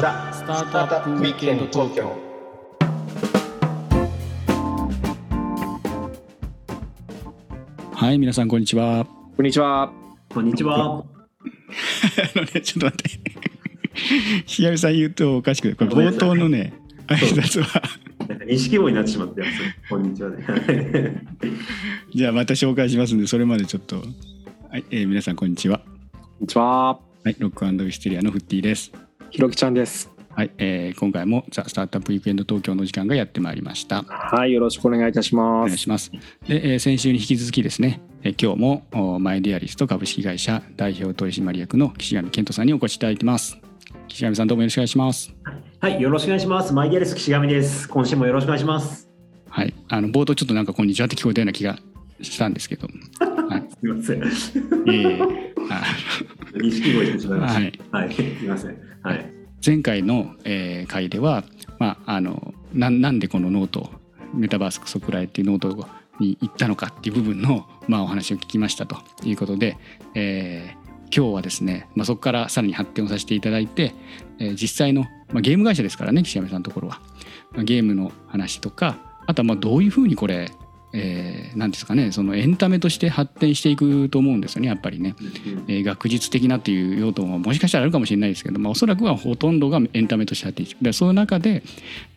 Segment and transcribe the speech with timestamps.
[0.00, 2.16] ザ・スタートアップウィークエンド東京
[7.92, 9.06] はい、皆さんこんにちは。
[9.36, 9.92] こんにちは。
[10.30, 10.74] こんにちは。
[10.98, 11.04] あ
[12.34, 13.10] のね、ちょっと待って。
[14.46, 16.74] ひやみさん言うとおかしくて、これ冒頭のね、
[17.06, 17.82] 挨拶は、
[18.28, 19.52] なんか錦鯉になってしまってます。
[19.88, 21.22] こんにちはね。
[22.12, 24.02] じゃあまた紹介しますんで、それまでちょっと。
[24.70, 25.78] はい、えー皆さんこんにちは。
[25.78, 26.88] こんにちは。
[26.88, 29.03] はい、ロックウィステリアのフッティです。
[29.34, 30.12] ひろきちゃんです。
[30.30, 34.04] はい、えー今回もザ・スタートアップウィークエンド東京の時間がやってまいりました。
[34.04, 35.66] はい、よろしくお願いいたしおます。
[35.66, 36.12] 願いします。
[36.46, 43.58] で、えー先週に引き続きですね、えー今日もおマイディアリスト株式会社代表取締役の岸上健人さんにお越しいただいてます。
[44.06, 45.34] 岸上さんどうもよろしくお願いします。
[45.80, 46.72] はい、よろしくお願いします。
[46.72, 47.88] マイディアレス岸上です。
[47.88, 49.10] 今週もよろしくお願いします。
[49.48, 51.76] はい、あの冒頭ちょっとなんかこんにちはって聞こえたような気が
[52.22, 52.96] したんですけど、はい、
[53.84, 54.18] すみません。
[54.18, 55.82] えーあ
[56.54, 57.98] 錦鯉してしまいましはい、た。
[57.98, 58.78] はい、すみません。
[59.02, 59.32] はい。
[59.64, 61.44] 前回の、えー回では、
[61.78, 63.90] まあ、あのなんなんでこのノート
[64.32, 65.88] メタバースクソくらえっていうノート
[66.18, 69.76] に至ったのかっていう部分の、まあ、お話を聞きましたということで、
[70.14, 70.84] えー
[71.16, 73.94] 今日はですね、まあ、そこからさらに発展をさせていただいて、
[74.38, 77.00] えー実際の、まあ、ゲーム会社ですからね岸上さんのところは、
[77.52, 78.96] まあゲームの話とか
[79.26, 80.50] あとはまあどういうふうにこれ、
[80.96, 85.14] えーなんですかねそのエンタメとして発展していくと思うんですよねやっぱりね。
[85.68, 91.62] えー学術的なという用途ももしかしたらあるかもしれないですけど、まあ、おそらくはほとんどがエンタメとして発展していくでその中で、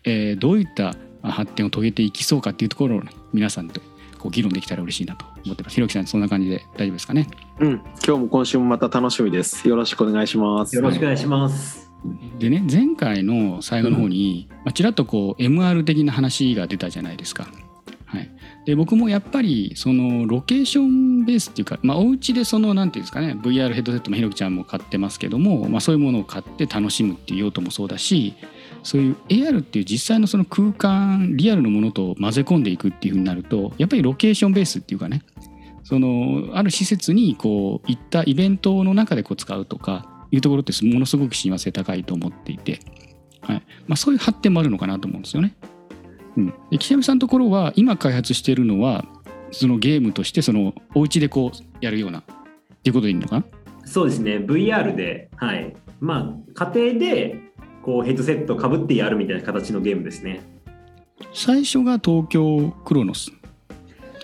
[0.04, 3.82] えーどういったあ発展を遂げていきそうかっていうところをね、皆さんと
[4.20, 5.76] こう議論できたら嬉しいなと思ってます。
[5.76, 7.28] ひろきさんそんな感じで大丈夫ですかね？
[7.60, 7.72] うん、
[8.06, 9.68] 今日も今週もまた楽しみです。
[9.68, 10.76] よろしくお願いします。
[10.76, 11.92] よろしくお願いします。
[12.40, 17.48] でね前回の最後の方に、まあ、ちらっとこう MR 的な話が出たじゃないですか。
[18.68, 28.34] で僕もやっぱりそのロケーションベースっていうか、まあ、お家でそのなんていうんですかね VR ヘッドセットもひろきちゃんも買ってますけども、まあ、そういうものを買って楽しむっていう用途もそうだし
[28.84, 35.22] そういう AR っていう実際のその空間リアルのものと混ぜ込んでいくっていうふうになるとやっぱりロケーションベースっていうかね
[35.86, 42.82] そのある施設にこう行ったイベントの中でこう使うとかいうところってものすごく親和性高いと思っていて、
[43.40, 45.56] はいまあ、そういう発展もあるのかなと思うんですよね。
[46.38, 49.04] うん、で岸上さんのところは今開発しているのは
[49.52, 52.24] そのゲームとしてそのお家でこうやるようなっ
[52.84, 53.40] ていうことでいいのか？
[53.40, 53.44] な
[53.88, 54.38] そうですね。
[54.38, 55.76] VR で、はい。
[56.02, 57.40] まあ、家庭で、
[57.82, 60.42] こう、ヘッドセットかぶってやるみたいな形のゲームですね。
[61.34, 63.32] 最初が東京クロノス。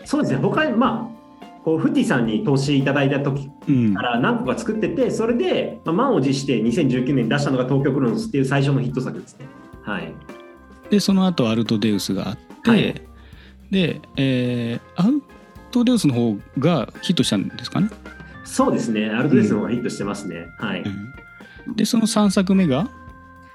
[0.03, 0.39] そうですね。
[0.39, 1.09] 他に、ま
[1.41, 9.45] あ、こう、フッティさんに投資いただいた時うんから何個か作ってて、それで、まあ、満を持して2019年に出したのが東京クロノスっていう最初のヒット作ですね。
[9.83, 10.13] はい。
[10.93, 13.01] でその後アルトデウスがあって、はい
[13.71, 15.23] で、えーアル
[15.71, 17.89] トデウスの方がヒットしたんですかね？
[18.43, 19.09] そうですね。
[19.09, 20.45] アルトデスの方がヒットしてますね。
[20.59, 20.81] はい。
[20.81, 22.89] うんでその3作目が、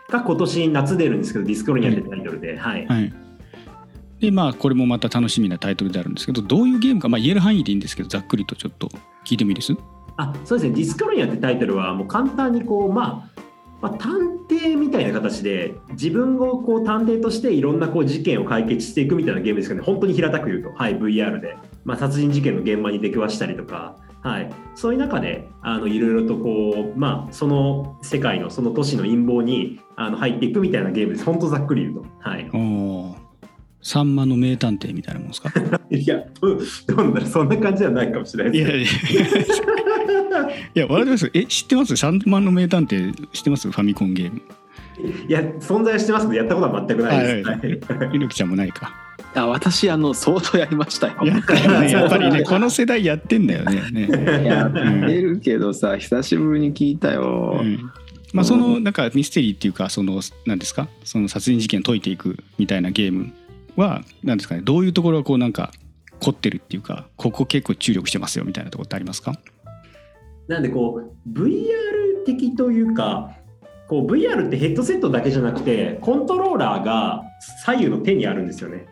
[0.09, 2.87] が今年夏出るんですけど、ディスクロニアってタイトルで、はい。
[2.87, 3.13] はい、
[4.19, 8.89] でまあこれもまた楽しみなタイトルであるんですけどどういうゲームか、まあ、言える範囲でいいんですけどざっくりとちょっと
[9.27, 9.75] 聞いてもいいです？
[10.17, 13.43] あそうですね、ディスクロニアってタイトルは、もう簡単にこう、まあ、
[13.81, 14.13] まあ、探
[14.49, 32.07] 偵みたいな形で、自分をこう探偵としていろんなこう事件を解決していくみたいなゲームですけどね、本当に平たく言うと、はい、VR で、まあ、殺人事件の現場に出くわしたりとか、はい、そういう中であのいろいろとこう、まあ、その世界のその都市の陰謀にあの入っていくみたいなゲームです、本当ざっくり言うと。
[32.19, 32.51] はい、
[33.89, 35.53] さんまの名探偵みたいなもんですか？
[35.91, 39.13] いや、どんだろう、そんな感じじゃないかもしれないいです。
[39.15, 39.25] いや
[40.75, 40.87] いや。
[40.87, 41.31] 笑ってます。
[41.35, 41.97] え知ってます？
[41.97, 43.71] さんまの名探偵知ってます？
[43.71, 44.41] ファミコンゲーム。
[45.29, 47.49] いや、存在はしてますけど、やったことは全くないです。
[47.49, 48.11] はいはい。
[48.13, 48.93] ひろきちゃんもないか。
[49.35, 51.15] あ、私あの相当やりましたよ。
[51.25, 53.83] やったよねやっぱりねこの世代やってんだよね。
[53.93, 54.79] ね、やって
[55.21, 57.61] るけどさ、久しぶりに聞いたよ。
[57.63, 57.79] うん。
[58.33, 60.89] まあそのなんかミステリーっていうかその何ですか？
[61.05, 63.33] その殺人事件を解いていくみたいなゲーム
[63.79, 65.73] は何ですかねどういうところがこうなんか
[66.21, 69.39] 凝ってるっていうかここ結構注力してますよみたいなところってありますか？
[70.49, 73.37] なんでこう VR 的というか
[73.89, 77.23] こう VR ってヘッドセットだけじゃなくてコントローラーが
[77.65, 78.87] 左右の手にあるんですよね。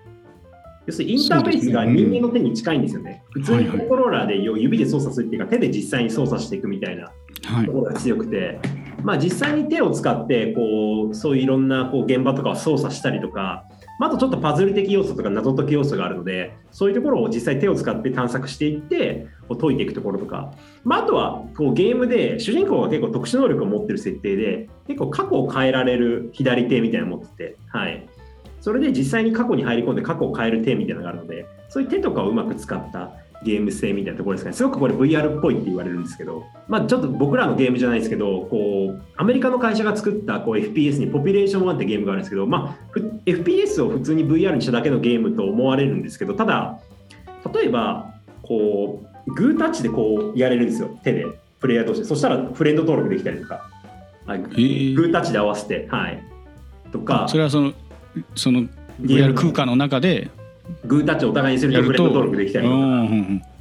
[0.87, 3.25] 要するにインターフェースが人間の手に近いんですよね。
[3.32, 7.11] 普通にコントローラーで指で操作するっていうか手で実際に操作していくみたいな
[7.44, 8.61] はいところが強くて、
[9.03, 13.65] まあ、実際に手を使ってこうそういういろんなこう現場とかを操作したりとか、
[13.98, 20.52] まあ、とちょっとパズル的要素とか謎解き要素があるのでそういうところを実際手を使って探索していってこう解いていくところとか、
[20.84, 28.06] まあ、あとはこうゲームで主人公が結構特殊能力を持ってる設定で結構過去を変えられる左手みたいなのを持ってて、はい、
[28.60, 33.12] それで実際に過去に入り込んで過去を変える手みたいなのがあるのでそういう手とかをうまく使った
[33.46, 34.56] ゲーム性みたいなところですかね。
[34.56, 46.81] すごくこれ VR っぽいって言われるんですけど、まあちょっと僕らのゲームじゃないですけど、こう、アメリカの会社が作ったこう FPS にポピュレーション1ってゲームがあるんですけど、まあ、ふ FPS を普通に VR にしただけのゲームと思われるんですけど、ただ、
[47.54, 51.26] 例えば、こう、グータッチでこうやれるんですよ、手で、
[51.60, 52.04] プレイヤーとして。
[52.04, 53.69] そしたらフレンド登録できたりとか、
[54.26, 56.22] はい、グータッチで合わせて、はい。
[56.90, 57.72] とか、それはその
[58.34, 58.64] その
[59.00, 60.31] VR 空間の中で
[60.85, 62.77] グータッチをお互いにするととフレンド登録できたりとか。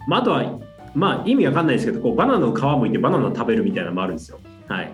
[0.07, 0.59] まあ、あとは、
[0.93, 4.39] まあ、意味わかんないですけどこうバナナの皮むいてバナナ食べるみたいなのもあるんですよ。
[4.67, 4.91] はい、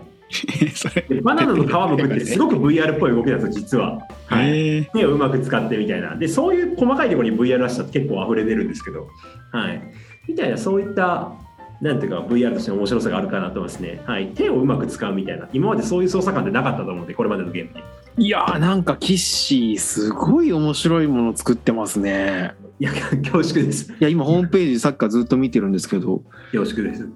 [1.24, 4.00] バナナの皮むくってすごく VR っぽい動きなんですよ実は。
[4.28, 6.16] はい、手をうまく使ってみたいな。
[6.16, 9.08] でそういう細かいところに VR らしさって結構溢れ出るんですけど、
[9.52, 9.82] はい、
[10.28, 11.34] みたいなそういった
[11.82, 15.48] なんていうか VR としての面白さがあるかなと思いますね、はい、手をうまく使うみたいな。
[15.52, 17.84] 今までそういう操作感ってなかったと思うのでこれまでのゲームに。
[18.18, 27.08] いやーなんかキッシーすごい面白いもの作ってますねいや恐縮ですいや今ホームページサッカーずっと見てるんですけど恐縮です。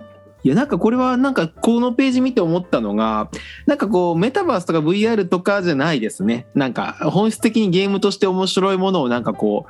[0.43, 3.31] いやなんかこれはなんかこのページ見て思ったのが
[3.65, 9.65] なんかこうメタバースとか VR とかじゃないですねなんか本質的にゲームとして面白いものをなんかこ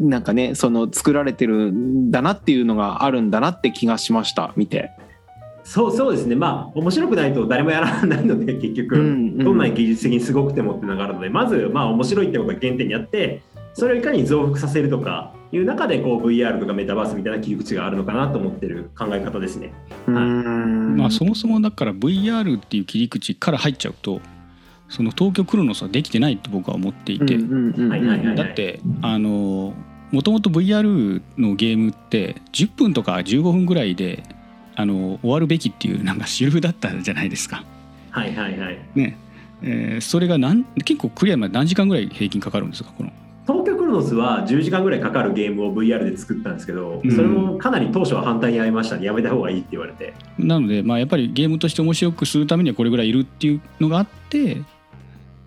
[0.00, 4.92] うなんかねその作られてるんだなっていうのがあるんだなって気がしました見て。
[5.64, 9.38] そうそうですね、まあ、面白くないと誰もやらないので、 結局、うんうん。
[9.38, 19.72] どんなに技術的にすごくてもっていうのがあるので、まず、まあ、面白いってことが原点にあって、それをいかに増幅させるとかいう中で、こう、VR とかメタバースみたいな切り口があるのかなと思ってる考え方ですね。
[20.06, 20.96] うーん。
[20.96, 24.20] まあそもそもだから VR っていう切り口から入っちゃうと
[24.88, 29.74] その東京クロノスはできてないと僕は思っていて、だってあの
[30.12, 34.22] もともと VR のゲームって10分とか15分ぐらいで
[34.76, 37.64] あの終わるべきっていうなんか主流だったじゃないですか。
[38.10, 38.78] はいはいはい。
[38.94, 39.16] ね
[39.62, 43.10] えーそれが何結構クリアまで何時間ぐらい平均かかるんですかこの？
[43.46, 50.14] 東京クロノスは10時間ぐらいかかるゲームを VR で作ったんですけど、うんそれもかなり当初は反対に遭いましたね、やめた方がいいって言われて。
[50.38, 54.62] なので、まあ、やっぱりゲームとして面白くするためにはこれぐらいいるっていうのがあって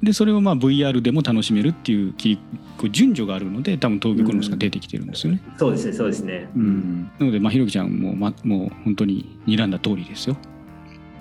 [0.08, 2.40] でそれをまあ VR でも楽しめるっていう切り
[2.78, 5.42] こう順序があるので多分東京クロノスが出てきてるんですよね。
[5.58, 6.50] そうですね、そうですね。
[6.56, 10.38] うんなので、まあ、ひろきちゃんも、ま、もう本当に睨んだ通りですよ。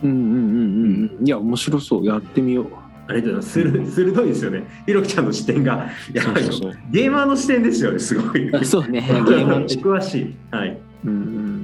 [0.05, 2.67] うんうんうんうんうんいや面白そうやってみよう
[3.09, 3.97] ありがとうございます。
[3.97, 4.63] 鋭鋭いですよね。
[4.87, 8.65] ひろきちゃんの視点が、やばいそうそうそうゲーマーの視点ですよね、すごい。
[8.65, 10.35] そうね ゲゲームのお詳しい。
[10.53, 10.79] はい。
[11.05, 11.56] うんうん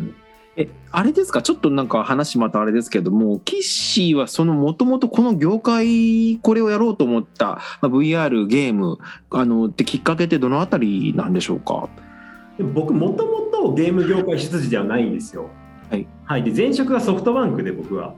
[0.57, 1.41] えあれですか？
[1.41, 8.99] ちょっとなんか話またあれですけどもキッシーはそのもともとこの業界これをやろうと思った、まあ、VR ゲーム
[9.31, 11.89] あのってきっかけってどのあたりなんでしょうか？
[12.75, 15.49] 僕、もともとゲーム業界出自ではないんですよ。
[15.91, 16.07] はい。
[16.25, 18.15] はい、で前職がソフトバンクで、僕は。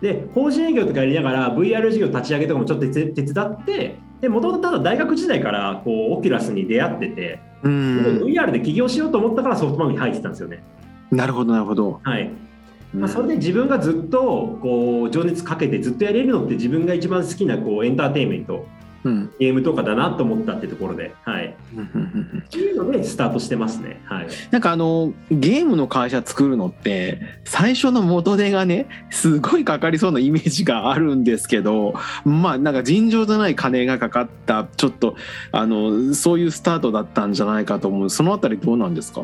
[0.00, 10.62] で、法人営業とかやりながら VR 事業立ち上げとかもちょっと手手伝って、で、もともとただ大学時代からこうオキュラスに出会ってて、VR で起業しようと思ったからソフトバンクに入ってたんですよね。
[11.10, 12.30] なるほどなるほど、はい。
[12.92, 18.66] まあ、それで自分がずっとこう情熱かけてずっとやれるのって自分が一番好きなこうエンターテインメント
[19.02, 19.32] うん。
[19.38, 23.98] ゲームとかだなと思ったってところで、はい、っていうのでスタートしてますね。
[24.04, 31.94] はい、なんかあのゲームの会社作るのって最初の元手がねすごいかかりそうなイメージがあるんですけど
[32.26, 35.16] まあなんか尋常じゃない金がかかったちょっと
[35.52, 38.10] あのそういうスタートだったんじゃないかと思う。
[38.10, 39.22] そのあたりどうなんですか？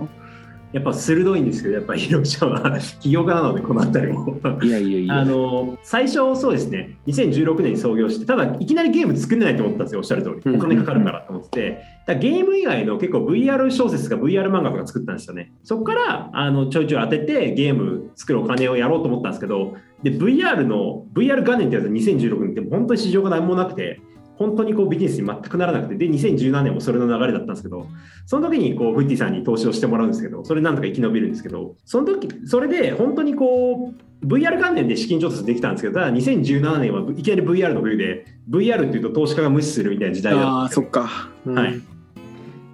[0.73, 4.37] やっぱ鋭いんですけどやっぱりひろきちゃんは 起業家なのでこの辺りも。
[4.63, 5.19] いやいやいや。
[5.21, 6.99] あの最初そうですね。
[7.07, 10.53] 2016年に創業してただいきなりゲーム作れないと思ったんですよおっしゃる通うん。
[10.53, 11.49] りお金かかるからと思って。
[11.51, 15.53] てだゲーム以外の結構 VR 小説とか VR 漫画とか作ったんですよね。
[15.63, 24.01] そこからあのちょいちょい当ててゲーム作るお金をやろうと思ったんですけどで VR の VR 元年ってやつは2016年って本当に市場が何もなくて
[24.37, 27.87] 本当にこうビジネスに全くならなくてで2017年もそれの流れだったんですけど
[28.27, 41.55] その時にこうフッティさんに投資をしてもらうんですけどそれなんとか生き延びるんですけどその時それで本当にこう VR 関連で資金調達できたんですけどただ2017年はいきなり VR の冬で VR っていうと投資家が無視するみたいな時代だったああんですよそっか、うん。
[41.59, 41.81] はい。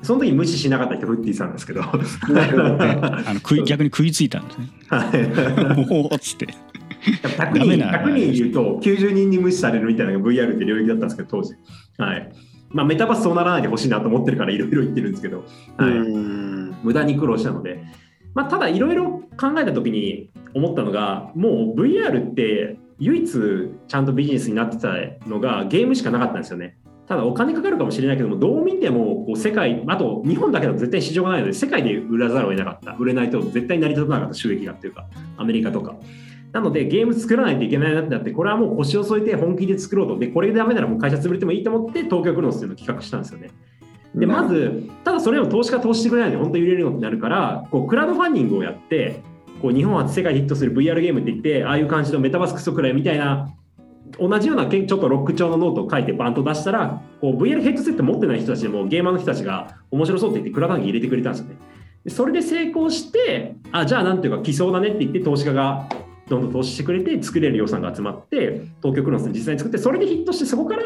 [0.03, 1.83] その時無視しなかった人フッティさんなんですけど。
[1.85, 4.69] あの食い逆に食いついたんですね。
[4.89, 5.87] はい。
[5.91, 6.49] おおっつって。
[7.03, 11.55] 100ダ人メな100人いると90人に無視されるみたいなのが VR って領域だったんですけど当時。
[11.99, 12.33] はい。
[12.71, 15.45] まあメタバースそうならないでほしいなと思ってるからいろいろ言ってるんですけど、
[15.77, 15.91] はい。
[15.91, 16.77] うん。
[16.83, 17.83] 無駄に苦労したので、
[18.35, 23.31] まあ、ただいろいろ考えた時に思ったのがもう VR って唯一
[23.89, 24.95] ちゃんとビジネスになってた
[25.29, 26.79] のがゲームしかなかったんですよね。
[27.07, 32.93] ただお金かかるかもしれないけどもどう見てもこう世界あと日本だけだと絶対市場がないので世界で売らざるを得なかった。
[32.93, 35.07] 売れないと絶対成り立たなかった収益がっていうか
[35.37, 35.97] アメリカとか
[36.53, 40.19] なのでゲーム作らないといけないなってなってこれはもう腰を据えて本気で作ろうと。
[40.19, 43.51] でこれでダメならもう会社潰れてもいいと思って東京クロノスっていうのを企画したんですよね。
[44.15, 49.23] でまずただそれを投資家投資してくれないので本当に売れるのになるからこうクラウドファンディングをやって
[49.63, 53.49] こう日本初世界でヒットする VR ゲームって言ってああいう感じのメタバースクソくらえみたいな
[54.19, 61.57] 同じようなけちょっとロック調のノートを書いてバンと出したらこう VR ヘッドセット持ってない人たちでもゲーマーの人たちが面白そうって言ってクラウドファンディング入れてくれたんですよね。
[62.05, 65.89] でそれで成功してあじゃあなんていうか来そうだねって言って投資家が
[66.33, 70.83] どんどん投資してくれて作れる予算が集まって東京クロノスで実際に作ってそれでヒットしてそこから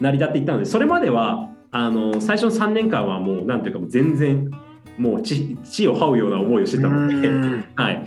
[0.00, 4.50] 成り立っていったのでそれまではあの最初の3年間はもうなんていうかもう全然
[4.98, 7.64] もう地地を這うような思いをしてたので、うん。
[7.74, 8.06] はい、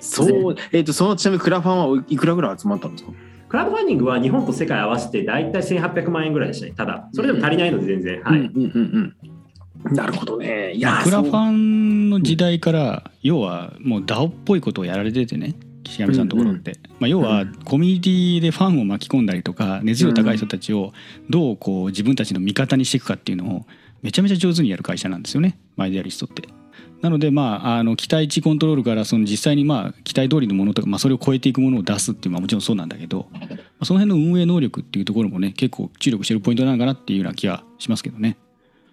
[0.00, 3.12] そう、えっ、と、そのちなみにクラファンはいくらぐらい集まったんですか？
[3.48, 7.08] クラウドファンディングは日本と世界合わせて大体1800万円ぐらいでしたねただ。
[7.12, 9.16] それでも足りないので全然、はいうんうんうん。
[9.84, 9.94] うん。
[9.94, 10.72] なるほどね。
[10.72, 15.54] いやークラファンの時代から要はもう DAO っぽいことをやられててね
[15.88, 20.92] 岸上さんのところって、まあ、要はコミュニティでファンを巻き込んだりとか熱量高い人たちを
[21.30, 23.66] どうこう自分たちの味方にしていくかっていうのを
[24.02, 25.58] めちゃめちゃ上手にやる会社なんですよね。
[25.76, 26.42] マイデアリストって。
[27.00, 33.40] なのでまああの期待値コントロールからその実際にまあ期待通りのものとか、まあ、それを超えていくものを出すっていうのはもちろんそうなんだけどま
[33.80, 38.36] あその辺の運営能力っていうところもね結構注力してるポイントなのかなっていうような気がしますけどね。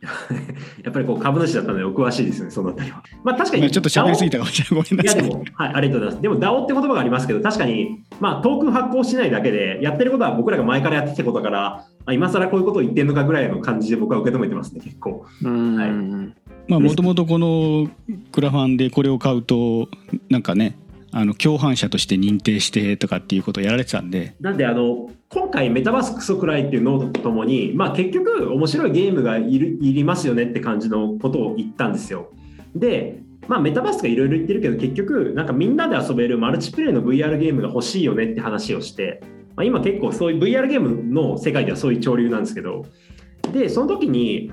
[0.83, 5.21] やっぱりこう株主だったのでお詳しいですよねそのあたりはまあ確かにまあちょっと喋りすぎたかもしれないごめんなさい。
[5.21, 6.21] いやでも、はい、ありがとうございます。
[6.21, 15.25] でも DAO って言葉がありますけど、確かに、まあ、トークン発行しないだけで、やってることは僕らが前からやってきたことだから、あ今更こういうことを言ってるのかぐらいの感じで僕は受け止めてますね、結構。
[15.43, 17.87] うん、はいまあもともとこの
[18.31, 19.87] クラファンでこれを買うと
[20.29, 20.75] なんかね
[21.17, 32.33] あの共犯者として認定してとかっていうことをやられてたんでなんで、あの、今回、メタバースクソくらえっていうノートとともに、まあ、結局、面白いゲームがいるいりますよねって感じのことを言ったんですよ。
[32.75, 39.23] で、まあ、メタバースがいろいろ言ってるけど、結局、なんかみんなで遊べるマルチプレイの VR ゲームが欲しいよねって話をして、
[39.55, 42.83] まあ、今結構そういう VR ゲームの世界ではそういう潮流なんですけど、
[43.53, 44.51] で、その時に、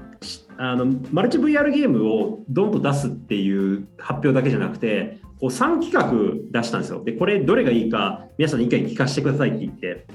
[0.59, 6.13] あのマルチ VR ゲームをドンと出すっていう発表だけじゃなくて、こう3企画
[6.53, 7.03] 出したんですよ。
[7.03, 10.07] で、これどれがいいか、皆さんに意見聞かせてくださいって言って、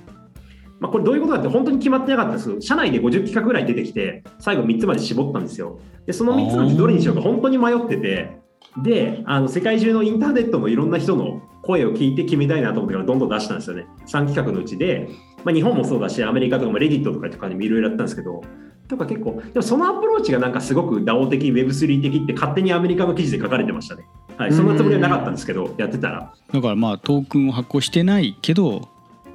[0.79, 5.81] まあ、これどういうことかって本当に決まってなかったんですけど、社内で50企画ぐらい出てきて、最後3つまで絞ったんですよ。
[6.05, 8.37] で、その3つのうちどれにしようか本当に迷ってて、
[8.81, 13.85] で、あの世界中のインターネットのいろんな人の声を聞いて決めたいなと思ってからどんどん出したんですよね。
[14.05, 15.09] 3企画のうちで、
[15.43, 18.41] まあ、日本もそうだし、アメリカとかもレディットとかとかにもいろいろやったんですけど、
[18.87, 24.05] とか結構、でもそのアプローチがなんかすごく DAO 的、Web3 的って勝手にアメリカの記事で書かれてましたね。
[24.37, 26.33] はい、そんなつもりはなかったんですけど、やってたら。
[26.53, 28.87] だからまあトークンを発行してないけど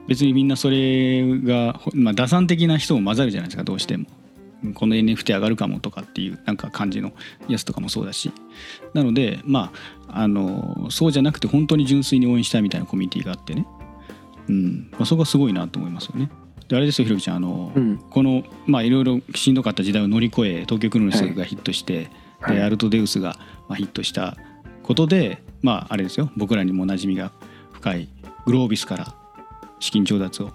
[0.07, 4.07] 別にみんなそれが、ほまあ、打算的な人も混ざるじゃないですかどうしても。
[4.75, 7.13] この NFT 上がるかもとかっていうなんか感じの
[7.49, 8.31] やつとかもそうだし
[8.95, 9.73] なのでま
[10.07, 13.67] ああのそうじゃなくて本当に純粋に応援したいみたいなコミュニティがあってね、
[14.49, 16.31] うんまあ、そこはすごいなと思いますよね。
[16.69, 22.09] であれですよひろきちゃんあの、うんこのまあいろいろしんどかった時代を乗り越え東京クロノスがヒットして、
[22.41, 23.37] はいでアルトデウスが
[23.69, 24.37] まあヒットした
[24.83, 27.33] ことでまああれですよ僕らにも馴染みが
[27.73, 28.09] 深い
[28.47, 29.15] グロービスから
[29.81, 30.51] 資金調達を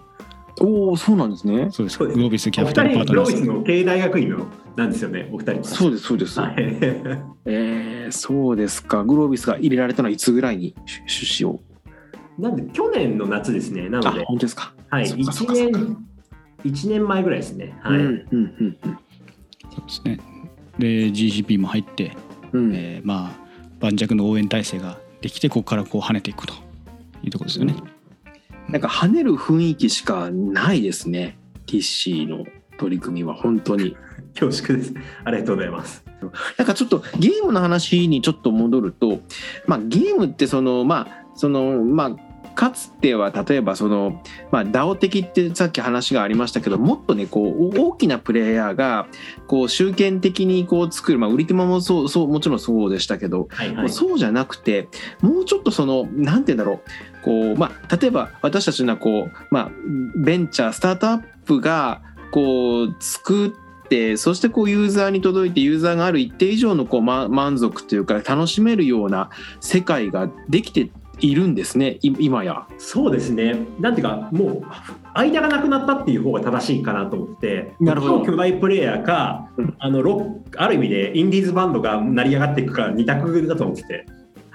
[0.60, 1.70] おお、そうなんですね。
[1.72, 5.64] そうですそうですグロービスキおャピタルパー二人、グロートナーズビスの経営大学院のなんですよね、お二人。
[5.64, 6.40] そうです、そうです。
[6.40, 6.56] はい
[7.46, 9.04] えー、そうですか。
[9.04, 11.62] グロービスが入れられたのはいつぐらいに出出資を？
[12.40, 13.90] なんで去年の夏ですね。
[13.90, 14.74] なあので、、本当ですか。
[14.90, 15.98] はい、そっかそっ1かそっか年、
[16.64, 17.78] 一年前ぐらいですね。
[17.82, 17.98] はい。
[18.00, 20.20] うん、うん、うん、そうですね
[20.80, 22.16] で GCP も入って、
[22.52, 22.66] うん。
[22.66, 23.47] うんえーまあ
[23.80, 26.54] 盤石の応援体制ができてここからこう跳ねていくと
[27.24, 27.76] いうところですよね。
[28.70, 31.38] なんか跳ねる雰囲気しかないですね。
[31.66, 32.46] ティッシーの
[32.78, 33.96] 取り組みは本当に。
[34.40, 34.94] 恐縮です。
[35.24, 36.04] ありがとうございます。
[36.58, 39.20] なんかちょっとゲームの話にちょっと戻ると、
[39.68, 42.27] まあ、ゲームってそのまあそのまあ
[42.58, 49.06] かつては例えばその、まあ、DAO 的ってさっき話がありましたけどもっとねこう大きなプレイヤーが
[49.46, 53.90] こう集権的にこう作る、まあ、売り手間もそうそうもちろんそうでしたけど、はいはい。
[53.92, 54.90] そうじゃなくて
[55.22, 56.82] もうちょっとそのなんて言うんだろ
[57.22, 59.72] うこう、まあ、例えば私たちのこう、まあ、
[60.16, 72.68] ベンチャースタートアップがこう作ってそしてこうユーザーに届いてユーザーがある一定以上のこう、ま、満足というか楽しめるような世界ができているんですねい今や。
[72.78, 73.56] そうですね。
[73.80, 74.64] なんていうか、もう、
[75.14, 84.06] 間がなくなったっていう方が正しいかなと思って、なるほど超巨大プレイヤーかうん、あのロある意味でインディーズバンドが成り上がっていくか、二択だと思ってて。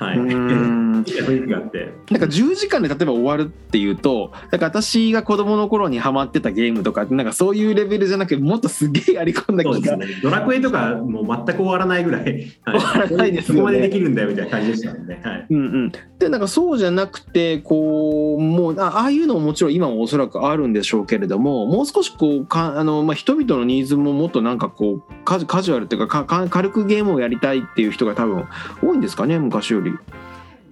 [0.03, 0.19] はい。
[1.03, 1.93] 雰囲気があって。
[2.11, 10.07] なんか10時間で例えば終わるっていうとなんか私が子供の頃にハマってたゲームとかなんかそういうレベルじゃなくてもっとすげえやり込んだ気がね。
[10.23, 15.47] ドラクエとかもう全く終わらないぐらい、 はい、終わらないですよねそこまでできるんだよみたいな感じでしたんで、はい。
[15.51, 28.45] うんうん、でなんかそうじゃなくてこうもうあああいうのももちろん今もおそらくあるんでしょうけれどももう少しこうかあの、まあ、人々のニーズももっとなんかこうカジカジュアルっていうかかか軽くゲームをやりたいっていう人が多分
[28.83, 29.92] 多いんですかね昔より。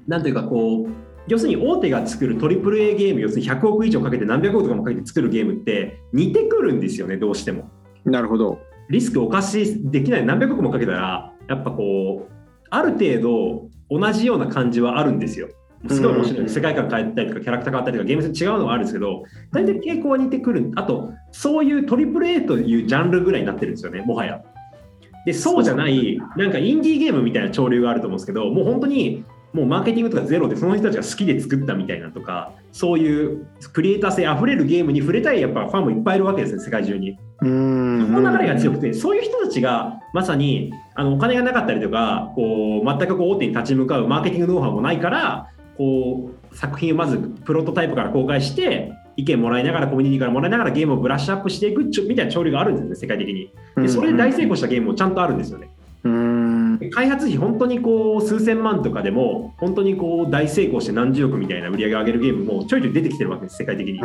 [0.06, 0.90] なんというかこう、
[1.28, 7.70] 要するに大手が作る AAA ゲーム、要するに100億以上かけて何百億とかもかけて作るゲームって似てくるんですよね、どうしても。
[8.04, 8.58] なるほど。
[8.88, 12.32] リスクお貸しできない何百億もかけたら、やっぱこう、
[12.70, 15.48] ある程度同じような感じはあるんですよ。
[15.88, 16.40] すごい面白い。
[16.40, 19.22] うん世界観変えたりとか、キャラクター変わったりとか、ゲーム性違うのはあるんですけど、
[19.52, 20.72] 大体傾向は似てくる。
[20.76, 24.42] あと、そういう AAA というジャンルぐらいになってるんですよね、もはや。
[25.26, 37.18] で、そうじゃない、なんかインディーゲームみたいな潮流があると思うんですけど、もう本当に、もうマーケティングとかゼロでその人たちが好きで作ったみたいなとかそういうクリエイター性あふれるゲームに触れたいやっぱファンもいっぱいいるわけですね世界中に。
[37.42, 53.52] うーんその流れが強くて、そういう人たちがまさにあのお金がなかったりとかこう全くこう大手に立ち向かうマーケティングノウハウもないからこう作品をまずプロトタイプから公開して意見もらいながらコミュニティからもらいながらゲームをブラッシュアップしていくちょみたいな潮流があるんですね世界的に。
[53.76, 55.70] でそれで大成功したゲームもちゃんとあるんですよね。
[56.04, 56.50] うーん
[56.90, 64.00] 開発費本当にこう数千万とかでも本当にこう大成功して何十億みたいな売り上げを上げるゲームもちょいちょい出てきてるわけです世界的に。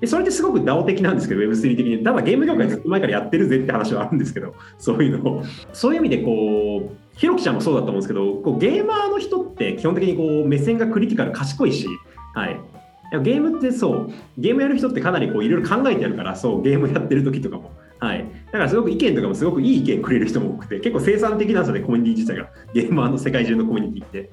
[0.00, 2.02] でそれってすごく DAO 的なんですけど Web3 的に。
[2.02, 5.30] ただゲーム業界ずっと前からやってるぜって話はあるんですけど そういうの。
[5.30, 5.42] を
[5.72, 11.86] そういう意味でこうひろきちゃんもそうだと思うんですけどこうゲーマーの人って基本的にこう目線がクリティカル賢いし、
[12.34, 12.56] はい、い
[13.12, 17.72] やゲームってそうゲームやる人ってかなりこういろいろ考えてあるからそうゲームやってる時とかも。
[17.98, 24.30] はい、だからすごく意見とかもすごくいい意見くれる人も多くて結構生産的なんですよねコミュニティ自体がゲーマーの世界中のコミュニティって。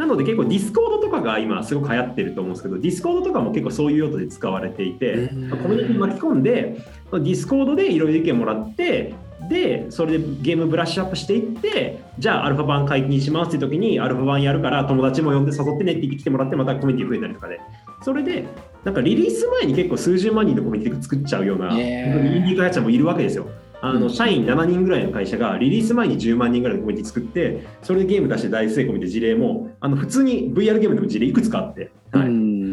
[0.00, 6.78] なので結構 Discord とかが今すごく流行ってると思うんですけど Discord とかも結構そういう用途で使われていてうんコミュニティに巻き込んで
[7.12, 9.12] Discord でいろいろ意見もらって
[9.48, 17.60] でそれでゲームブラッシュアップしていってじゃあアルファ版解禁しますって時にアルファ版やるから友達も呼んで誘ってねって言ってきてもらってまたコミュニティ増えたりとかで
[18.02, 18.46] それで
[18.84, 23.46] なんかリリース前に結構数十万人のコミュニティ作っちゃうような、ねえ本当にインディー開発者もいるわけですよ。
[23.82, 32.70] あの社員7人ぐらいの会社がリリース前に10万人ぐらいのコミュニティ作ってそれでゲーム出して大成功みたいな事例もあの普通に VR ゲームでも事例いくつかあって、はいうん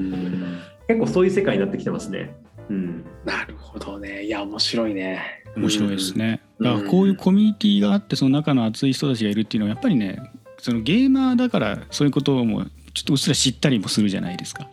[0.87, 2.33] 結構そういう世界になってきてますね。
[2.69, 5.43] うんなるほどねいや面白いね。
[5.55, 6.41] 面白いですね。
[6.59, 10.19] だからこういうコミュニティがあってその中の熱い人たちがいるっていうのはやっぱりね
[10.59, 14.63] そのゲーマーだからそういうことをもちょっとうっすら知ったりもするじゃないですか。
[14.63, 14.69] だ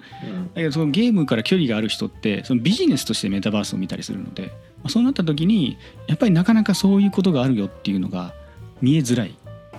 [0.54, 8.32] けどそのゲームから距離がある人ってそのビジネスとしてメタバースを見たりするので、まあそうなった時にやっぱりなかなかそういうことがあるよっていうのが
[8.80, 9.32] 見えづらいっ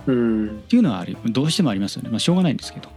[0.04, 2.10] ていうのはあるどうしてもありますよね。
[2.10, 2.88] まあしょうがないんですけど。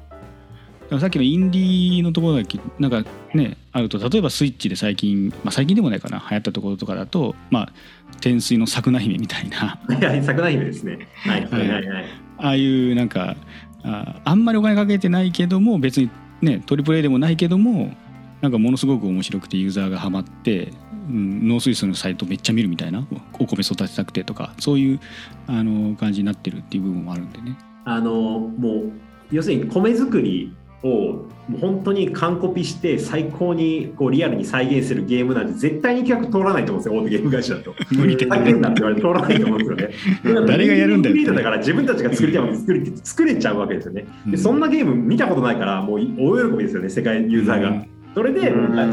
[0.89, 7.73] だからさっきのインディーのところだけなんかねあると例えばスイッチで最近、まあ、最近でもないかな流行ったところとかだとまあ
[8.21, 9.79] 天水の桜姫みたいな
[10.23, 11.07] 桜姫ですね。
[11.15, 12.05] はい、はい、はい、はい。
[12.37, 13.35] ああいうなんか
[13.83, 16.09] ああんまりお金かけてないけども別に
[16.41, 17.95] ねトリプル A でもないけども
[18.41, 20.71] なんかものすごく面白くてユーザーがハマって、
[21.09, 24.99] うん、農水素のサイトめっちゃ見るみたいなお米育てたくてとかそういう
[25.47, 27.57] あの感じになってるっていう部分もあるんでね。
[27.85, 28.91] あの、もう、
[29.31, 31.25] 要するに米作りを
[31.59, 37.73] 本当に完コピして最高にこうリアルに再現するゲームなんて絶対に企画通らないと思うんですよ、大手ゲーム会社だと。
[37.91, 40.45] 無理でふざけんなって言われて通らないと思うんですよね。
[40.47, 44.05] 誰がやるんだよクリエイターだから自分たちが作りたいもの作り作れちゃうわけですよね。
[44.27, 47.69] でそんなゲーム見たことないからもう大喜びですよね、世界ユーザーが。
[47.69, 48.41] うんそれで、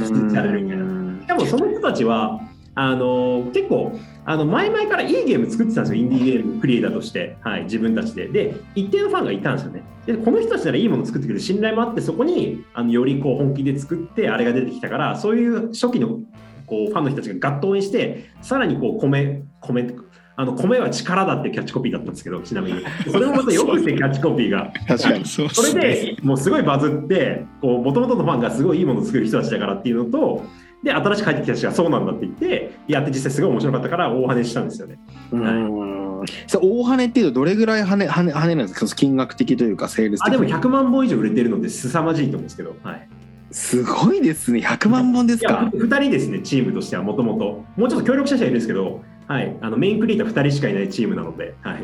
[0.04, 0.84] 作っちゃれるみたいな。
[1.22, 2.40] しかもその人たちは
[2.78, 8.28] あの結構あの前々からいいゲーム作ってたんですよインディーゲームクリエイターとして、はい、自分たちで。
[8.28, 9.82] で一定のファンがいたんですよね。
[10.04, 16.20] でこの人たちならいいものを作ってくれる信頼もあってそこにあのよりこう本気で作ってあれが出てきたからそういう初期の
[16.66, 19.94] こうファンの人たちがガッと応援してさらにこう米米
[20.38, 22.84] あの米は力だってキャッチコピーだったんですけどちなみに。
[23.10, 24.70] それもまたよくしてキャッチコピーが。
[24.86, 25.24] 確かに。
[25.24, 30.44] そうそれでもうすごいバズってもともとのファンがすごいいいものを作る人たちだからっていうのと
[30.86, 34.98] で新しく入ってきた人がそうなんだって言ってやって実際すごい面白かったから大跳ねしたんですよね。
[35.32, 36.24] うん。
[36.46, 38.86] それ大跳ねっていうとどれぐらい跳ね跳ね跳ねなんですか？
[38.94, 43.08] 金額的というかセールス的あでもに100万本以上売れてるので凄まじいと思うんですけど、はい、
[43.50, 44.60] すごいですね。
[44.60, 47.64] 100万本ですか？2人ですねチームとしてはもともと。
[47.76, 51.82] もうちょっと協力者者いるんですけど、はい、あのメインクリエイター2人しかいないチームなので、はい、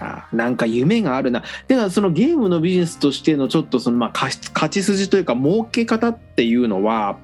[0.00, 1.42] あなんか夢があるな。
[1.68, 7.18] だからそのゲームのビジネスとしてのちょっとそのまあ勝ち筋というか儲け方っていうのは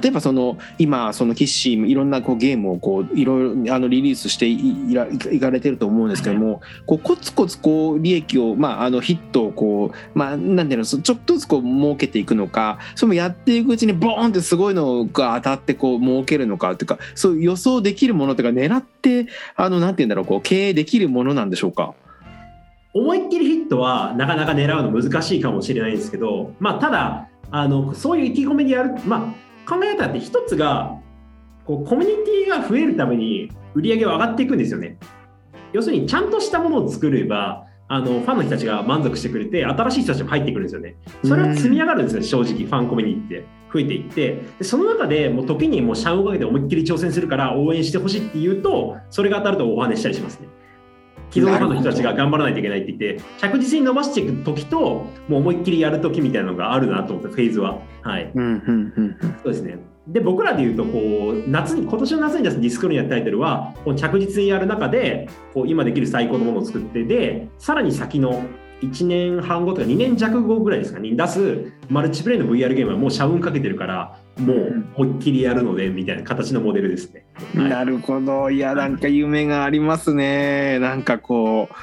[0.00, 21.94] 例えばその今そのキッシーいろんなこうゲームをこういろいろあのリリースしていいらいかれてると思うんですけどもこうコツコツこう利益をまああのヒットをこうまあなんていうのちょっとずつこう儲けていくのかそれもやっていくうちにボーンってすごいのが当たってこう儲けるのかっていうかそういう予想できるものというか狙ってあのなんていうんだろうこう経営できるものなんでしょうか？
[22.94, 29.34] 思いっきりヒットはなかなか狙うの難しいかもしれないんですけど、まあ、ただあのそういう意気込みでやる、ま
[29.66, 30.98] あ、考え方って一つが
[31.64, 34.98] こうコミュニティが増えるために売り上げは上がっていくんですよね。
[35.72, 40.96] 要するにちゃんとしたものを作ればあのファンの人たちが満足してくれて新しい人たちも入ってくるんですよね。
[41.24, 50.48] それは積み上がるんですよ、正直ファンコミュニティって増えていってでその中でもう時にもう社運をかけて思いっきり挑戦するから応援してほしいって言うとそれが当たるとお話したりしますね。
[51.32, 57.80] 既存ファンの人たちが頑張らないといけないって言って着実に伸ばしていく時ともう思いっきりやる時みたいなのがあるなと思ってフェーズは。
[58.02, 59.78] はい、うんうんうんうんそうですね。
[60.06, 60.98] で僕らで言うとこ
[61.30, 68.42] う夏に今年の夏に出すディスクロニアタイトルはこう着実にやる中でこう今できる最高のものを作ってでさらに先の
[68.82, 77.24] 1年半後とか2年弱後ぐらいですかに出すマルチプレイの VR ゲームはもう社運かけてるからもう思いっきりやるのでみたいな形のモデルですね。
[77.54, 77.68] はい。
[77.68, 78.50] なるほど。
[78.50, 80.78] いやなんか夢がありますね。
[80.78, 81.74] なんかこう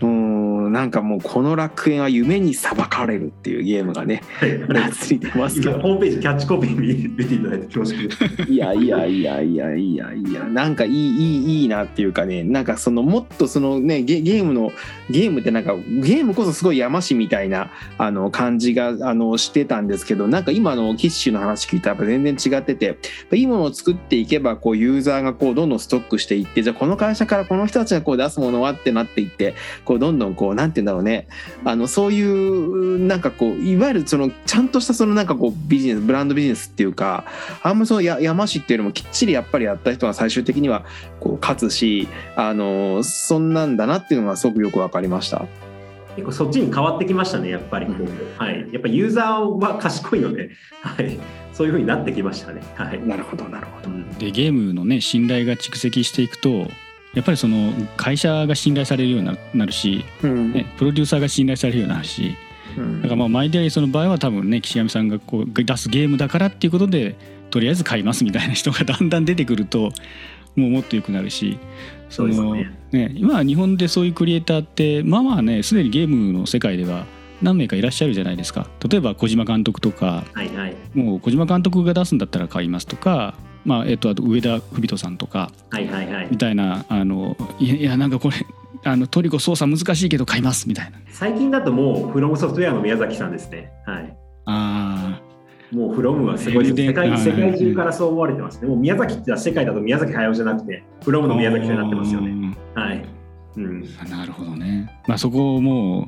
[0.00, 4.22] うんなんかもうこの楽園は夢に裁かれるっていうゲームがね
[4.68, 8.46] 夏に出ますけど今ホームページキャッチコピー見見ていただいて恐縮。
[8.46, 14.70] いやいやいやいやいやいやなんかいいいいいいなっていうかねなんかそのもっとそのねゲゲームの
[15.10, 22.98] ゲームってなんかゲームこそすごい山師みたいなあの感じがあのしてたんですけどなんか今のキッシュの話聞いたらやっぱ全然違ってて
[23.32, 29.54] いいものを作っていけばこうユーザーがこうどんどんストックしていってじゃあこの会社からこの人たちがこう出すものはってなっていって
[29.88, 31.26] こうどんどんこうなんて言うんだろうね。
[31.64, 37.24] あのそういうなんかこういわゆるそのちゃんとしたそのなんかこうビジネスブランドビジネスっていうか
[37.62, 40.84] あんまそのや山師っていうよりもきっちりやっぱりやった人が最終的には
[41.20, 45.46] こう勝つしあのそんなんだなっていうのがすごくよく分かりました。
[46.16, 47.90] 結構そっちに変わってきましたねやっぱり、う。
[47.90, 48.36] ん。
[48.36, 50.50] はい、やっぱユーザーは賢いので、
[50.82, 51.18] はい、
[51.54, 52.60] そういう風になってきましたね。
[52.74, 53.00] はい。
[53.06, 53.88] なるほどなるほど。
[54.18, 56.66] でゲームのね信頼が蓄積していくと
[57.14, 60.52] やっぱりその会社が信頼されるようにななるし、うん。
[60.52, 62.36] ね、プロデューサーが信頼されるようになるし
[62.76, 63.02] うん。
[63.02, 67.16] だからまあマイデアリーその場合は多分ね岸上さんがこう出すゲームだからっていうことで
[67.50, 69.90] とりあえず買いますみたいな人がだんだん出てくると
[70.54, 71.58] もうもっと良くなるし
[72.10, 77.06] そのそうですね今日本でそういうクリエイターってまあまあねすでにゲームの世界では
[77.42, 88.36] 何名かいらっしゃるじゃないですか例えば小島監督とかはいはいもう小島監督が出すんだったら買いますとか、まあえっとあと上田文人さんとかはいはいはいみたいなあのいやいやなんかこれ
[88.84, 93.72] あのトリコ操作難しいけど買いますみたいな最近だともうフロムソフトウェアの宮崎さんですね。
[93.86, 94.16] はい
[94.50, 95.20] あ
[95.70, 98.68] もうフロムはすごい世界世界中からそう思われてますね。
[98.68, 102.32] もう宮崎って世界だと宮崎駿じゃなくて、フロムーの宮崎になってますよね。
[102.32, 103.04] ねはい。
[103.56, 104.90] うん、なるほどね。
[105.06, 106.06] まあそこをもう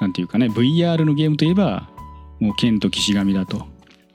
[0.00, 1.88] なんていうかね VR のゲームといえば
[2.40, 3.66] もう剣と岸上だと。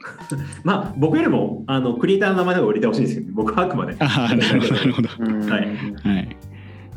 [0.64, 3.96] まあ僕よりもあのクリエイターの名前の方が売れてほしいんですけど、僕はあくまで。
[4.00, 5.08] ああなるほどなるほど。
[5.18, 5.66] うんはい
[6.02, 6.36] はい。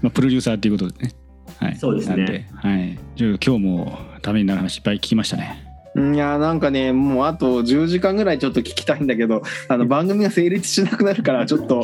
[0.01, 1.11] まあプロデューサーっていうことでね。
[1.59, 1.75] はい。
[1.75, 2.99] そうですねなんではい。
[3.15, 5.66] じゃあ今日もためになる話いっぱい聞きましたね。
[5.97, 11.83] いやなんかねもうあと10時間ぐらいちょっと聞きたいんだけどあの番組が成立しなくなるから ちょっと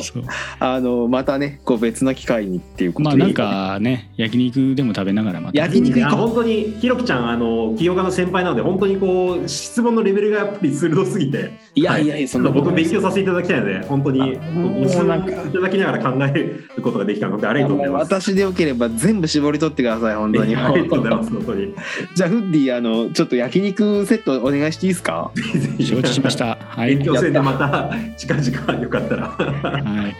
[0.60, 3.16] あのまたねこう別な機会にっていうことで。
[3.16, 5.58] まあなんかね焼肉でも食べながらまた。
[5.58, 16.32] 焼肉行こ本当にひろきちゃんあの清岡の先輩なので本当にこう質問のレベルがやっぱり鋭すぎていやいやいやそんな僕勉強させていただきたいので本当にもうご質問なんかいただきながら考え
[16.76, 18.14] ることができたのでありがとうございます。
[18.14, 21.74] 私でよければ全部絞り取ってください本当にありがとうございます本当に。
[22.14, 25.32] じゃあフッディあのちょっと焼肉セットお願いしていいですか？
[25.80, 26.56] 承知しました。
[26.60, 26.94] はい。
[26.96, 29.28] 勉強戦でまた近々よかったら。
[29.28, 30.16] はい。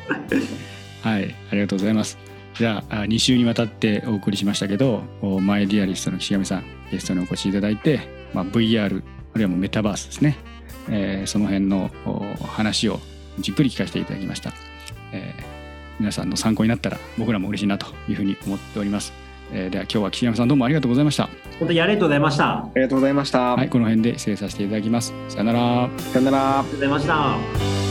[1.03, 2.19] はい、ありがとうございます。
[2.55, 8.01] じゃあ、あ2週にわたってお送りしましたけど、おマイディアリストの岸上さん、ゲストにお越しいただいて、
[8.33, 9.03] まあ、VR、ある
[9.37, 10.39] いはもうメタバースですね、
[10.91, 13.01] えーその辺のお話を
[13.39, 14.53] じっくり聞かせていただきました。
[15.13, 15.55] えー
[16.01, 19.13] 皆さんの参考になったら僕らも嬉しいなというふうに思っております。
[19.53, 21.29] えーでは今日は岸上さんどうもありがとうございました。
[21.59, 22.45] 本当にありがとうございました。
[22.45, 25.15] あありがとうございました、はい、この辺で失礼させていただきます。
[25.29, 25.89] さよなら。
[25.99, 27.84] さよならりがとうございました。